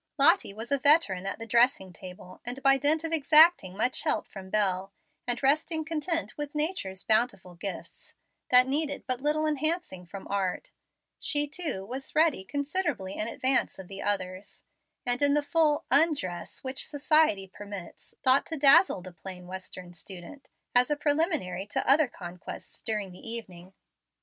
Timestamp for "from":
4.27-4.49, 10.07-10.27